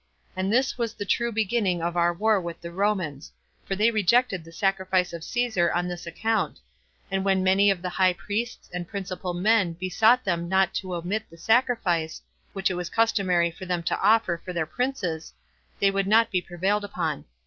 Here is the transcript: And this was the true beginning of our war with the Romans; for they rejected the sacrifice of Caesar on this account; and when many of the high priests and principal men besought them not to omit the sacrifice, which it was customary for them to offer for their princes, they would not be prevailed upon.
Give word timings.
And 0.35 0.51
this 0.51 0.79
was 0.79 0.95
the 0.95 1.05
true 1.05 1.31
beginning 1.31 1.83
of 1.83 1.95
our 1.95 2.11
war 2.11 2.41
with 2.41 2.59
the 2.59 2.71
Romans; 2.71 3.31
for 3.65 3.75
they 3.75 3.91
rejected 3.91 4.43
the 4.43 4.51
sacrifice 4.51 5.13
of 5.13 5.23
Caesar 5.23 5.71
on 5.73 5.87
this 5.87 6.07
account; 6.07 6.57
and 7.11 7.23
when 7.23 7.43
many 7.43 7.69
of 7.69 7.83
the 7.83 7.89
high 7.89 8.13
priests 8.13 8.67
and 8.73 8.87
principal 8.87 9.35
men 9.35 9.73
besought 9.73 10.23
them 10.23 10.49
not 10.49 10.73
to 10.73 10.95
omit 10.95 11.29
the 11.29 11.37
sacrifice, 11.37 12.19
which 12.51 12.71
it 12.71 12.73
was 12.73 12.89
customary 12.89 13.51
for 13.51 13.67
them 13.67 13.83
to 13.83 13.99
offer 14.01 14.41
for 14.43 14.53
their 14.53 14.65
princes, 14.65 15.33
they 15.79 15.91
would 15.91 16.07
not 16.07 16.31
be 16.31 16.41
prevailed 16.41 16.83
upon. 16.83 17.25